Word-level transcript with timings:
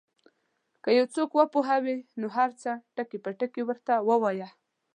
که 0.83 0.89
یو 0.97 1.05
څوک 1.15 1.29
وپوهوې 1.35 1.95
نو 2.19 2.27
هر 2.37 2.49
څه 2.61 2.71
ټکي 2.95 3.17
په 3.25 3.29
ټکي 3.39 3.61
ورته 3.65 3.93
ووایه. 4.09 4.47